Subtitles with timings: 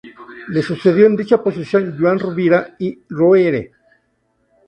[0.47, 3.71] Le sucedió en dicha posición Joan Rovira i Roure.